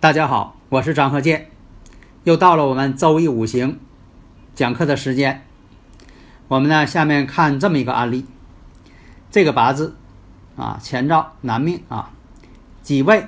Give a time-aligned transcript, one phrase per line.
[0.00, 1.50] 大家好，我是张鹤剑，
[2.24, 3.78] 又到了我们周易五行
[4.54, 5.44] 讲课的时间。
[6.48, 8.24] 我们呢，下面看这么一个案例，
[9.30, 9.94] 这个八字
[10.56, 12.12] 啊，前兆男命啊，
[12.80, 13.26] 己未、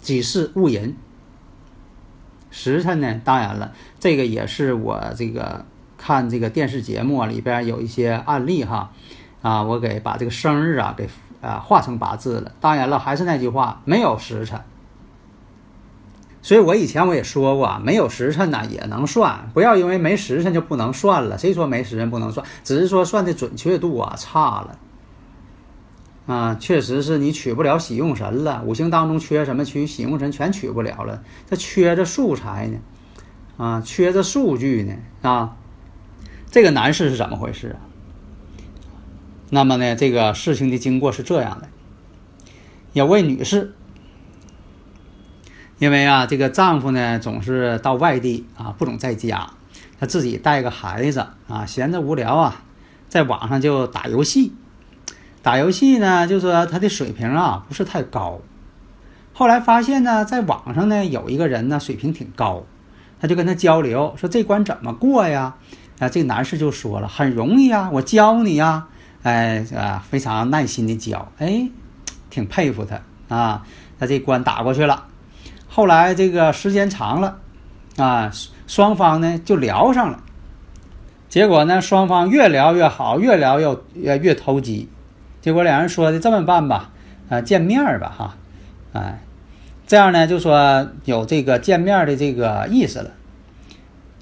[0.00, 0.96] 己巳、戊寅，
[2.50, 5.64] 时辰呢，当然了，这个也是我这个
[5.96, 8.90] 看这个电视节目里边有一些案例哈
[9.40, 11.08] 啊，我给把这个生日啊给
[11.40, 12.50] 啊画成八字了。
[12.60, 14.60] 当然了，还是那句话，没有时辰。
[16.46, 21.36] 所以我以前我也说过，没有时辰呢也能算，不要因为没时辰就不能算了。
[21.36, 22.46] 谁说没时辰不能算？
[22.62, 24.78] 只是说算的准确度啊差了。
[26.28, 31.20] 啊，确实是你取不了喜用神了，五行当中缺什么，取喜用神全取不了了。
[31.50, 32.78] 这缺着素材呢，
[33.56, 34.94] 啊，缺着数据呢，
[35.28, 35.56] 啊，
[36.52, 37.82] 这个男士是怎么回事啊？
[39.50, 41.66] 那么呢，这个事情的经过是这样的，
[42.92, 43.74] 有位女士。
[45.78, 49.50] 因为啊，这个丈夫呢总是到外地啊，不总在家，
[50.00, 52.62] 她自己带个孩子啊，闲着无聊啊，
[53.08, 54.54] 在网上就打游戏。
[55.42, 58.40] 打游戏呢，就说他的水平啊不是太高。
[59.32, 62.64] 后来发现呢，在网上呢有一个人呢水平挺高，
[63.20, 65.54] 他就跟他交流，说这关怎么过呀？
[65.98, 68.88] 啊，这个男士就说了，很容易啊，我教你呀，
[69.22, 71.68] 哎啊，非常耐心的教，哎，
[72.30, 73.00] 挺佩服他
[73.36, 73.62] 啊，
[74.00, 75.04] 他这关打过去了。
[75.76, 77.36] 后来这个时间长了，
[77.98, 78.32] 啊，
[78.66, 80.22] 双方呢就聊上了。
[81.28, 84.88] 结果呢，双方越聊越好，越聊越越越投机。
[85.42, 86.92] 结果两人说的这么办吧，
[87.28, 88.36] 啊，见面儿吧，哈，
[88.94, 89.20] 哎，
[89.86, 93.10] 这样呢就说有这个见面的这个意思了。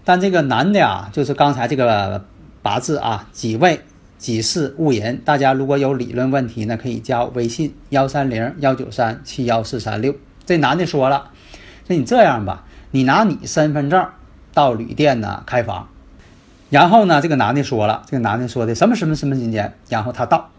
[0.03, 2.25] 但这个男的啊，就是刚才这个
[2.62, 3.81] 八字啊，己未、
[4.19, 5.22] 己巳、戊寅。
[5.25, 10.16] 大家如果有理论问题呢，可以加微信幺三零幺九三七幺四三六。
[10.44, 11.31] 这男的说了。
[11.87, 14.06] 那你这样吧，你拿你身份证
[14.53, 15.89] 到旅店呢开房，
[16.71, 20.50] 然后呢，这个男的说了，这个男的说的什么什么什么时间，然后他到，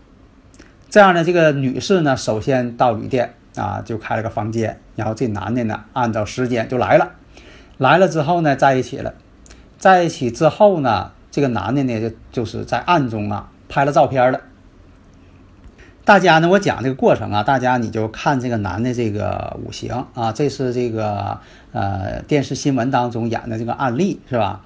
[0.90, 7.12] 这样呢，这个女士呢首先到旅店啊，就开了个房间，然后这男的呢按照时间就来了，
[7.78, 9.14] 来了之后呢在一起了，
[9.78, 14.42] 在一起之后呢，这个男的呢就就是在暗中啊拍了照片了。
[16.06, 21.40] 大家呢，我讲这个过程啊，大家你就看这个男的这个五行啊，这是这个
[21.72, 24.62] 呃电视新闻当中演的这个案例是吧？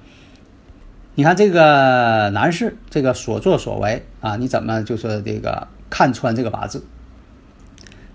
[1.15, 6.83] 你看这个男士这个所作所为啊，你怎么就是这个看穿这个八字？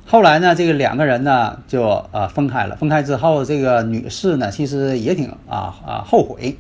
[0.04, 6.58] 后来呢，这个两个人呢就呃分开了，分开之后，这个女士呢其实也挺啊啊后悔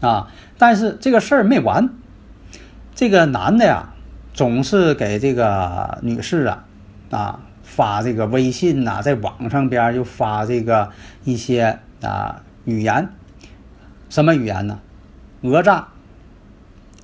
[0.00, 0.28] 啊，
[0.58, 1.90] 但是这个事儿没完，
[2.94, 3.90] 这个男的呀。
[4.34, 6.64] 总是给这个女士啊，
[7.10, 10.90] 啊发这个微信呐、在网上边儿就发这个
[11.22, 13.08] 一些啊语言，
[14.10, 14.80] 什么语言呢？
[15.40, 15.86] 讹诈、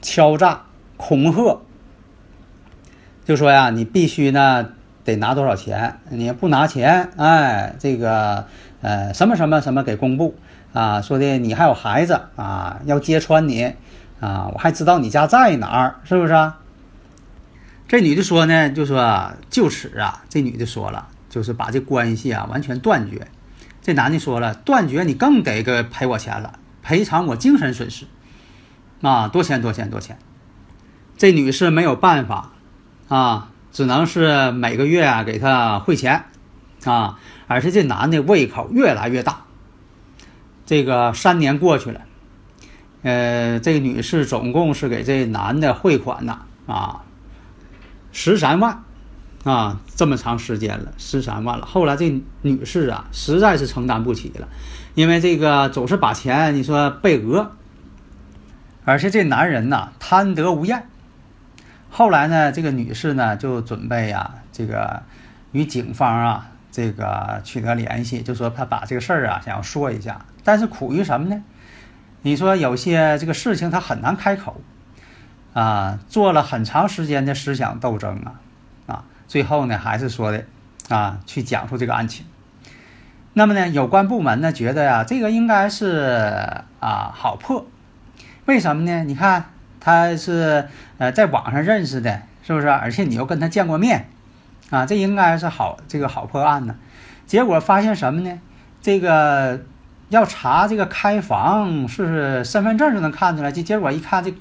[0.03, 0.63] 敲诈、
[0.97, 1.61] 恐吓，
[3.25, 4.67] 就说呀，你必须呢
[5.05, 8.45] 得拿多少钱，你不拿钱，哎，这个
[8.83, 10.35] 呃什么什么什么给公布
[10.73, 13.73] 啊，说的你还有孩子啊，要揭穿你
[14.19, 16.59] 啊，我还知道你家在哪儿，是不是啊？
[17.91, 23.27] 这女的说呢，就说就此啊，这女的说了，就是把这关系啊完全断绝。
[23.83, 28.07] 这男的说了，断绝你更得给赔我钱了，赔偿我精神损失
[29.03, 30.17] 啊，多钱多钱多钱。
[31.17, 32.53] 这女士没有办法
[33.09, 36.27] 啊，只能是每个月啊给他汇钱
[36.85, 39.47] 啊，而且这男的胃口越来越大。
[40.65, 42.03] 这个三年过去了，
[43.03, 47.03] 呃，这个女士总共是给这男的汇款呢啊。
[48.13, 48.83] 十三万，
[49.45, 51.65] 啊，这么长时间了，十三万了。
[51.65, 54.49] 后来这女士啊，实在是承担不起了，
[54.95, 57.53] 因为这个总是把钱你说被讹，
[58.85, 60.89] 而且这男人呐贪得无厌。
[61.89, 65.03] 后来呢，这个女士呢就准备呀，这个
[65.53, 71.43] 与警方啊这个取得联系，就说她把这个事儿啊想要说一下，但是苦于什么呢？
[72.23, 74.61] 你说有些这个事情她很难开口。
[75.53, 78.35] 啊，做了很长时间的思想斗争啊，
[78.87, 80.45] 啊，最后呢还是说的
[80.89, 82.25] 啊，去讲述这个案情。
[83.33, 87.67] 那么呢，有关部门呢觉得呀，这个应该是啊好破，
[88.45, 89.03] 为什么呢？
[89.03, 89.47] 你看
[89.81, 90.69] 他是
[90.99, 92.69] 呃在网上认识的，是不是？
[92.69, 94.09] 而且你又跟他见过面，
[94.71, 96.77] 啊，这应该是好这个好破案呢。
[97.27, 98.41] 结果发现什么呢？
[98.81, 99.61] 这个
[100.11, 104.33] 要查这个开房是身份证就能看出来，结结果一看这。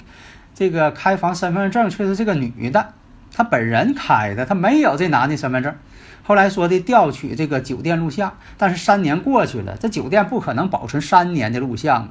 [0.54, 2.92] 这个开房身份证却是这个女的，
[3.32, 5.74] 她本人开的，她没有这男的身份证。
[6.22, 12.10] 后来说的调取这个酒店录像，但是三年过去了，这酒店不可能保存三年的录像啊。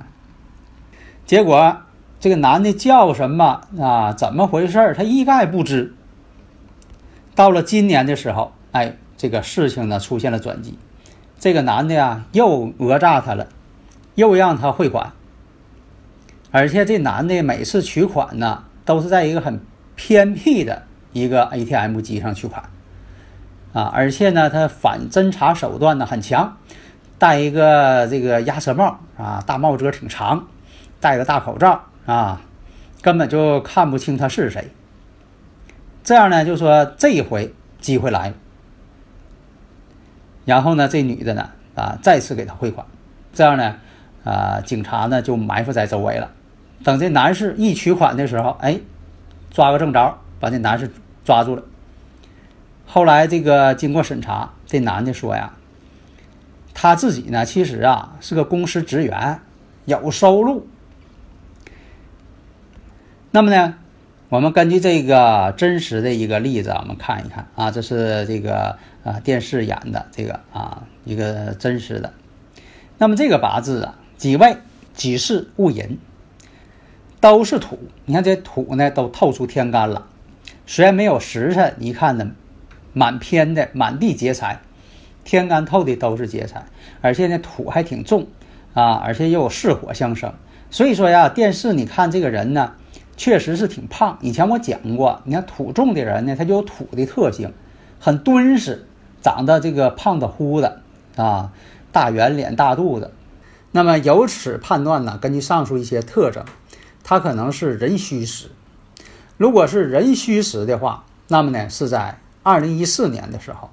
[1.25, 1.77] 结果
[2.19, 4.11] 这个男的叫什么啊？
[4.13, 4.93] 怎么回事？
[4.97, 5.93] 他一概不知。
[7.35, 10.77] 到了今年的时候，哎，这个事情呢出现了转机，
[11.39, 13.47] 这个男的呀又讹诈他了，
[14.15, 15.13] 又让他汇款。
[16.51, 19.61] 而且这男的每次取款呢，都是在一个很
[19.95, 22.63] 偏僻的一个 ATM 机上取款，
[23.73, 26.57] 啊，而且呢，他反侦查手段呢很强，
[27.19, 30.47] 戴一个这个鸭舌帽啊，大帽遮挺长，
[30.99, 32.41] 戴个大口罩啊，
[33.01, 34.69] 根本就看不清他是谁。
[36.03, 38.35] 这样呢，就说这一回机会来了，
[40.45, 42.87] 然后呢，这女的呢啊再次给他汇款，
[43.33, 43.75] 这样呢，
[44.23, 46.31] 啊，警察呢就埋伏在周围了。
[46.83, 48.79] 等这男士一取款的时候，哎，
[49.51, 50.91] 抓个正着，把这男士
[51.25, 51.63] 抓住了。
[52.85, 55.53] 后来这个经过审查，这男的说呀，
[56.73, 59.41] 他自己呢其实啊是个公司职员，
[59.85, 60.67] 有收入。
[63.31, 63.75] 那么呢，
[64.29, 72.13] 我们根据这个真实的一个例子，我们看一看啊，这是这个啊电视演的这个啊一个真实的。
[72.97, 74.57] 那么这个八字啊，己未、
[74.93, 75.99] 己巳、戊寅。
[77.21, 80.07] 都是土，你看这土呢都透出天干了，
[80.65, 82.31] 虽然没有时辰，你看呢，
[82.93, 84.61] 满篇的满地劫财，
[85.25, 86.65] 天干透的都是劫财，
[87.01, 88.27] 而且呢土还挺重
[88.73, 90.33] 啊，而且又有巳火相生，
[90.69, 92.71] 所以说呀，电视你看这个人呢，
[93.17, 94.17] 确实是挺胖。
[94.21, 97.51] 以前我讲过，你看土重的人呢，他就有土的特性，
[97.99, 98.87] 很敦实，
[99.21, 100.81] 长得这个胖的乎的
[101.17, 101.51] 啊，
[101.91, 103.11] 大圆脸大肚子。
[103.71, 106.45] 那么由此判断呢，根据上述一些特征。
[107.03, 108.51] 他可能是壬戌时，
[109.37, 113.69] 如果是壬戌时的话，那么呢是在二零一四年的时候，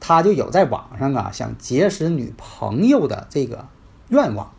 [0.00, 3.66] 他就有在网上啊想结识女朋友的这个
[4.08, 4.52] 愿望。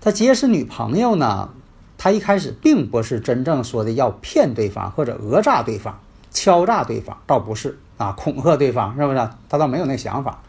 [0.00, 1.50] 他结识女朋友呢，
[1.98, 9.28] 他一开始并不是真正说的要骗对方或者讹诈对方、敲诈对方，倒不是啊，恐吓对方是不是？
[9.48, 10.42] 他倒没有那想法。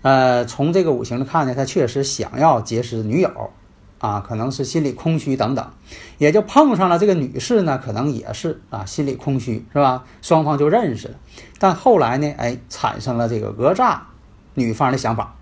[0.00, 3.50] 呃，从这个五行来看呢，他确实想要结识女友。
[3.98, 5.70] 啊，可能是心里空虚等等，
[6.18, 10.04] 也就碰上了这个女士呢，可能也是啊，心里空虚是吧？
[10.22, 11.14] 双方就认识了，
[11.58, 14.06] 但后来呢，哎，产生了这个讹诈
[14.54, 15.34] 女方的想法。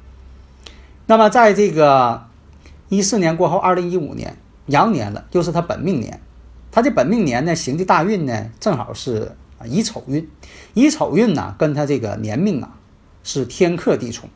[1.06, 2.26] 那么在这个
[2.88, 6.20] 一四年过后，二零一五年羊年了，又是他本命年，
[6.72, 9.36] 他这本命年呢行的大运呢，正好是
[9.66, 10.26] 乙丑运，
[10.72, 12.76] 乙丑运呢跟他这个年命啊
[13.22, 14.30] 是天克地冲，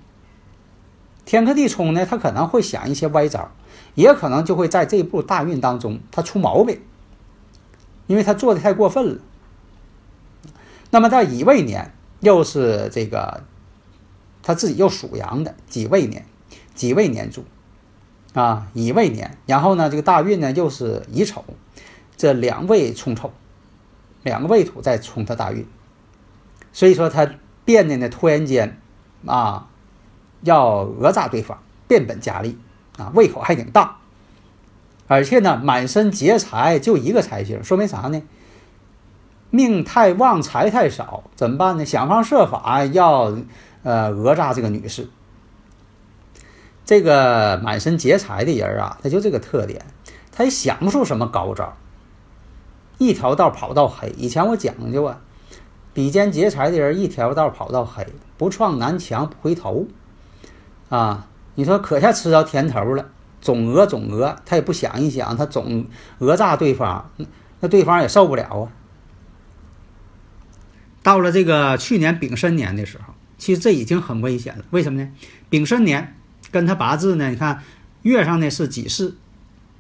[1.25, 3.51] 天克地冲呢，他可能会想一些歪招。
[3.95, 6.81] 也可能就会在这步大运当中，他出毛病，
[8.07, 9.21] 因为他做的太过分了。
[10.91, 13.45] 那么在乙未年又是这个
[14.43, 16.25] 他自己又属羊的己未年，
[16.75, 17.45] 己未年柱
[18.33, 21.45] 啊，乙未年，然后呢，这个大运呢又是乙丑，
[22.17, 23.33] 这两位冲冲，
[24.23, 25.67] 两个未土在冲他大运，
[26.73, 27.29] 所以说他
[27.65, 28.81] 变得呢突然间
[29.27, 29.69] 啊
[30.43, 32.59] 要讹诈对方，变本加厉
[33.01, 33.97] 啊，胃口还挺大。
[35.09, 38.23] 而且呢，满身劫财，就一个财星，说明啥呢？
[39.51, 41.85] 命太旺，财太少，怎么办呢？
[41.85, 43.37] 想方设法要
[43.83, 45.09] 呃讹诈这个女士。
[46.85, 49.85] 这个满身劫财的人啊，他就这个特点，
[50.31, 51.77] 他也想不出什么高招，
[52.99, 54.15] 一条道跑到黑。
[54.17, 55.21] 以前我讲究啊，
[55.93, 58.07] 比肩劫财的人一条道跑到黑，
[58.39, 59.87] 不撞南墙不回头
[60.89, 61.27] 啊！
[61.61, 63.11] 你说可下吃着甜头了。
[63.43, 65.87] 总讹总讹，他也不想一想，他总
[66.19, 67.11] 讹诈对方，
[67.61, 68.73] 那对方也受不了啊。
[71.03, 74.65] 到了这个去年丙申年的时候，其实这已经很危险了。
[74.71, 75.11] 为什么呢？
[75.51, 76.17] 丙申年
[76.51, 77.63] 跟他八字呢，你看
[78.03, 79.17] 月上呢是己巳，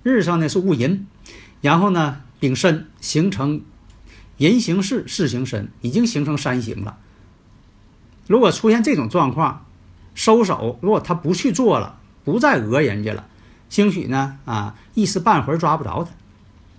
[0.02, 1.06] 日上呢是戊寅，
[1.62, 3.62] 然后呢丙申形成
[4.38, 6.99] 寅行巳，巳行申，已经形成三刑了。
[8.26, 9.66] 如果出现这种状况，
[10.14, 13.26] 收手，如果他不去做了，不再讹人家了。
[13.69, 16.11] 兴许呢，啊，一时半会儿抓不着他，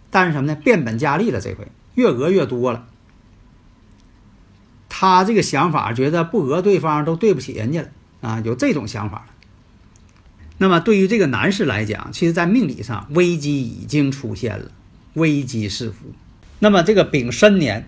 [0.10, 0.56] 但是什么呢？
[0.56, 2.86] 变本加厉了，这回越讹越多了。
[4.90, 7.88] 他这个想法觉得不讹对方都对不起人家了
[8.22, 9.26] 啊，有这种想法了。
[10.58, 14.72] 那么对于这个男士来讲，其实在命理上危机已经出现了，
[15.14, 16.08] 危机四伏。
[16.60, 17.88] 那么这个丙申年。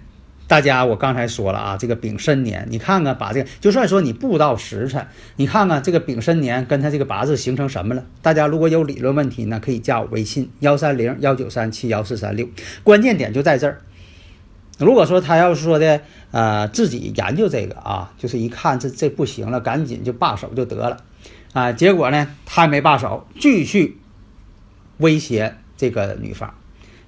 [0.53, 5.07] 大家，我刚才说了啊，这个丙申年，你看看把这个，就算说你不到时辰，
[5.37, 8.05] 你看看这个丙申年跟他这个八字形成什么了？
[8.21, 12.47] 大家如果有理论问题呢，可以加我微信幺三零幺九三七幺四三六，
[12.83, 13.81] 关键点就在这儿。
[14.77, 20.97] 如果说他要是说的呃自己研究这个啊，就是一看这这不行了，赶紧就罢手就得了
[21.53, 23.97] 啊，结果呢他没罢手，继续
[24.97, 26.53] 威胁这个女方，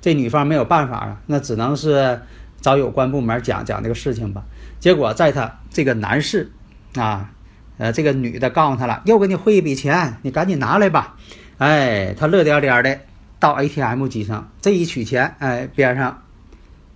[0.02, 2.22] 这女方没有办法啊，那只能是。
[2.66, 4.44] 找有关部门讲讲这个事情吧。
[4.80, 6.52] 结果在他这个男士，
[6.96, 7.30] 啊，
[7.78, 11.16] 呃，这个女的告诉他了，又给你汇一笔钱，你赶紧拿来吧。
[11.60, 13.00] 哎，他乐颠颠的
[13.40, 16.24] 到 ATM 机上，这一取钱，哎，边上，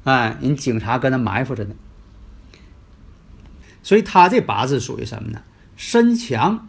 [0.05, 1.75] 哎，人警察跟他埋伏着呢。
[3.83, 5.43] 所以他这八字属于什么呢？
[5.77, 6.67] 身强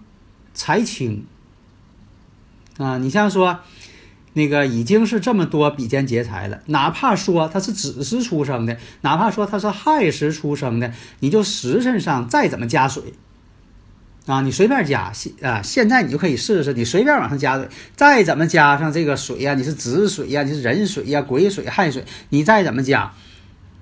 [0.52, 1.24] 财轻
[2.76, 2.98] 啊。
[2.98, 3.60] 你像说。
[4.32, 13.14] 那个已经是这么多比肩劫财了，哪怕说他是子时出生的，哪怕说他是亥时出生的，你就时辰上再怎么加水，
[14.26, 23.12] 啊，你随便加，啊，现在你就可以试试，你随便往上加水，再怎么加上这个水呀，你是子水呀，你是壬水呀，癸水、亥水，你再怎么加，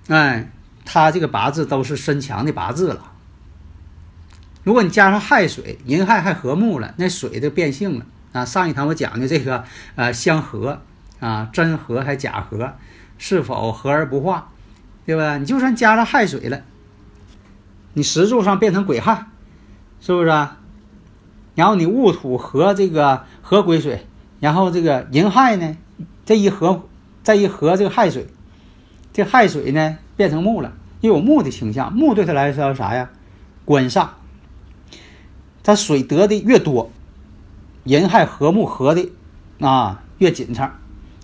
[0.08, 0.50] 哎，
[0.86, 3.12] 他这个八字都是身强的八字了。
[4.64, 8.06] 如果你加上亥水，寅亥还和睦了，那水就变性了。
[8.32, 9.64] 啊，上一堂我讲的这个，
[9.96, 10.80] 呃，相合
[11.20, 12.74] 啊，真合还假合，
[13.16, 14.48] 是否合而不化，
[15.06, 15.38] 对吧？
[15.38, 16.62] 你就算加上亥水了，
[17.94, 19.26] 你石柱上变成癸亥，
[20.00, 20.58] 是不是啊？
[21.54, 24.06] 然后你戊土合这个合癸水，
[24.40, 25.76] 然后这个寅亥呢，
[26.24, 26.86] 这一合
[27.22, 28.26] 再一合这个亥水，
[29.12, 33.10] 这亥水呢变成木了，又有木的倾向，木对他来说啥呀？
[33.64, 34.08] 官煞，
[35.62, 36.92] 它水得的越多。
[37.88, 39.08] 人亥合木合的，
[39.60, 40.68] 啊，越紧凑，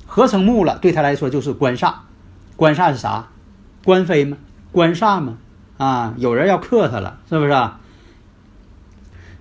[0.06, 1.92] 合成木了，对他来说就是官煞。
[2.56, 3.28] 官煞是啥？
[3.84, 4.38] 官非吗？
[4.72, 5.36] 官煞吗？
[5.76, 7.52] 啊，有人要克他了，是不是？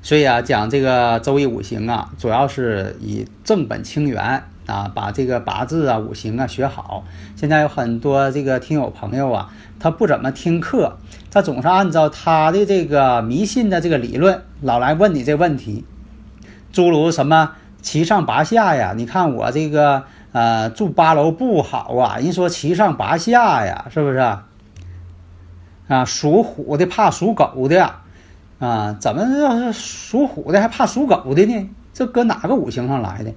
[0.01, 7.05] 所以啊，讲这个周易五行啊，主要是以正本清源啊，把这个八字啊、五行啊学好。
[7.37, 9.49] 现在有很多这个听友朋友啊，
[9.79, 10.97] 他不怎么听课，
[11.31, 15.85] 他总是按照他的这个迷信的这个理论，老来问你这问题。
[16.73, 17.51] 诸如什么
[17.81, 18.93] 七上八下呀？
[18.97, 24.17] 你看我这个呃住八楼不好啊，人说七上八下呀，是不是？
[25.87, 27.93] 啊，属虎的怕属狗的
[28.59, 28.97] 啊？
[28.99, 31.69] 怎么要是属虎的还怕属狗的呢？
[31.93, 33.31] 这搁哪个五行上来的？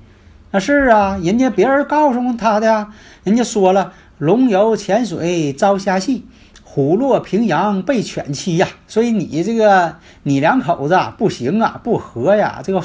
[0.53, 2.89] 那是啊，人家别人告诉他的，
[3.25, 6.27] 人家说了，龙游浅水遭虾戏。
[6.63, 12.61] 虎落平阳被犬欺呀，所以你这个你两口子不行啊，不和呀。
[12.63, 12.83] 这个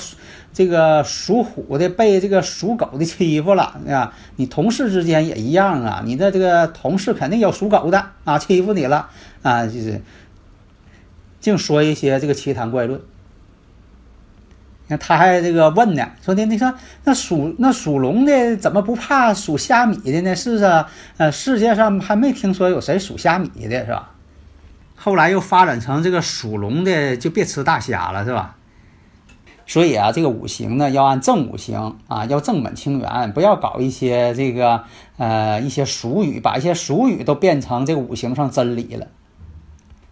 [0.53, 9.09] 这个属虎的被这个属狗的欺负了啊，你同事之间也一样啊，你的这个同事肯定有属狗的啊，欺负你了
[9.41, 10.01] 啊，就是
[11.39, 13.01] 净说一些这个奇谈怪论。
[14.87, 16.73] 那他还这个问呢，说的你说
[17.05, 20.35] 那属那属龙的怎么不怕属虾米的呢？
[20.35, 20.85] 是不是？
[21.15, 24.11] 呃，世界上还没听说有谁属虾米的，是吧？
[24.97, 28.57] 后来又发展成这个属龙的就别吃大虾了，是吧？
[29.65, 34.83] 所以啊，这个五行呢要按正五行啊，要正本清源，不要搞一些这个
[35.17, 39.07] 呃一些俗语，把一些俗语都变成这个五行上真理了。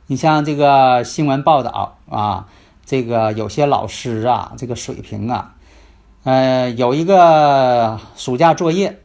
[0.07, 2.47] 你像这个新闻报道啊，
[2.85, 5.55] 这个有些老师啊，这个水平啊，
[6.23, 8.99] 呃，有一个暑假作业，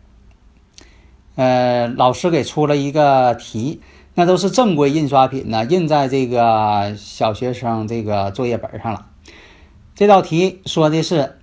[1.35, 3.81] 呃，老师给出了一个题。
[4.17, 9.07] 那都是正规印刷品呢，印在这个小学生这个作业本上了。
[9.97, 11.39] 这道题说的是，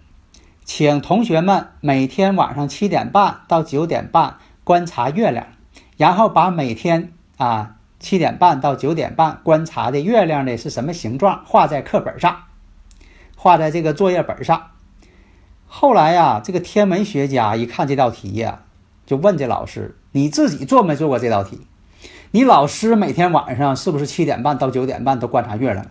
[0.66, 5.48] 请同学们每天晚上七点半到九点半观察月亮，
[5.96, 12.42] 然后把每天啊七点半到九点半观察的月亮的是什么形状画在课本上，
[13.38, 14.72] 画在这个作业本上。
[15.66, 18.64] 后来呀，这个天文学家一看这道题呀，
[19.06, 21.62] 就问这老师：“你自己做没做过这道题？”
[22.32, 25.86] 你老师每天晚上是不是七点半到九点半都观察月亮？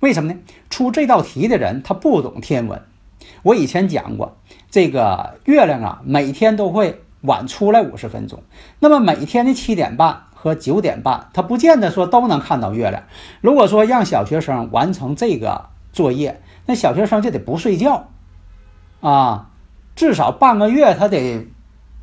[0.00, 0.38] 为什么呢？
[0.70, 2.82] 出这道题的人他不懂天文。
[3.42, 4.36] 我以前讲过，
[4.70, 8.42] 这个月亮啊，每天都会晚出来五十分钟。
[8.78, 13.02] 那么每天的七点半和九点半，他不见得说都能看到月亮。
[13.40, 18.08] 如果说让小学生完成这个作业，那小学生就得不睡觉
[19.00, 19.50] 啊，
[19.96, 21.48] 至少半个月他得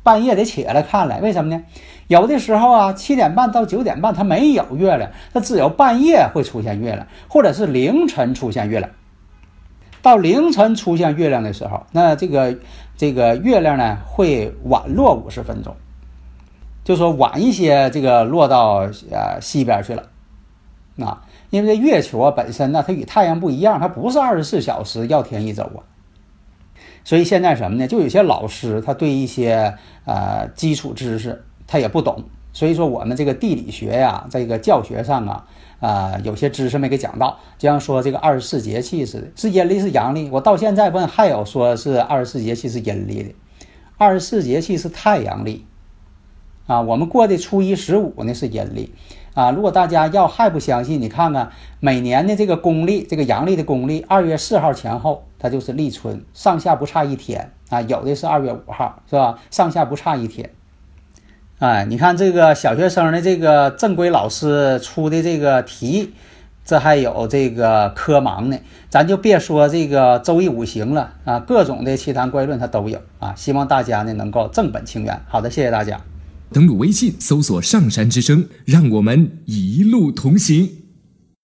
[0.02, 1.20] 半夜得起来看来。
[1.20, 1.64] 为什么呢？
[2.08, 8.90] 有的时候啊，七点半到九点半它没有月亮，它只有半夜会出现月亮，或者是凌晨出现月亮。
[10.02, 12.56] 到凌晨出现月亮的时候，那这个
[12.96, 15.74] 这个月亮呢会晚落五十分钟，
[16.84, 20.04] 就说晚一些，这个落到呃西边去了。
[21.04, 25.82] 啊，因为这月球啊本身呢，它与太阳不一样，它不是二十四小时要天一周啊。
[27.02, 27.88] 所以现在什么呢？
[27.88, 31.44] 就有些老师他对一些呃基础知识。
[31.66, 35.46] 他也不懂，所以说我们这个地理学呀，这个教学上啊，
[35.80, 40.30] 啊有些知识没给讲到，就像说这个二十四节气似的，是阴历是阳历？
[40.30, 43.34] 我到现在问还有说是二十四节气是阴历的，
[43.98, 45.66] 二十四节气是太阳历，
[46.66, 48.94] 啊，我们过的初一十五呢是阴历，
[49.34, 51.50] 啊，如果大家要还不相信，你看看
[51.80, 59.38] 每年的这个公历，这个阳历的公历，二月四号前后它就是立春，上下不差一天啊，有的是二月五号，是吧？
[59.50, 60.50] 上下不差一天。
[61.58, 66.12] 哎，你看这个小学生的这个正规老师出的这个题，
[66.66, 68.58] 这还有这个科盲呢，
[68.90, 73.32] 咱就别说这个周易五行了啊，各种的奇谈怪论它都有啊。
[73.34, 75.18] 希望大家呢能够正本清源。
[75.28, 75.98] 好的，谢谢大家。
[76.52, 80.85] 登录微信搜索“上山之声”，让我们一路同行。